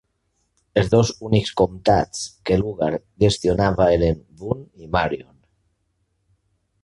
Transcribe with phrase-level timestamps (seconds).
[0.81, 2.89] Els dos únics comtats que Lugar
[3.25, 5.35] gestionava eren Boone i Marion.